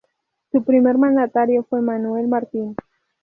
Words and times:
Su 0.51 0.63
primer 0.63 0.97
mandatario 0.97 1.63
fue 1.69 1.79
Manuel 1.83 2.27
Martín. 2.27 2.75